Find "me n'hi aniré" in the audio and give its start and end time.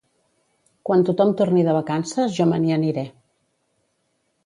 2.55-3.09